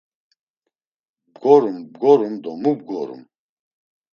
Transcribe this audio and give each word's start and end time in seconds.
Bgorum, 1.33 1.77
bgorum 1.93 2.35
do 2.43 2.51
mu 2.61 2.71
bgorum? 2.79 3.21